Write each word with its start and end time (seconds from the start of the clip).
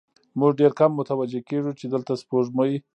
موږ 0.39 0.51
ډېر 0.59 0.71
کم 0.79 0.91
متوجه 0.97 1.41
کېږو، 1.49 1.71
چې 1.79 1.85
دلته 1.93 2.11
سپوږمۍ 2.21 2.73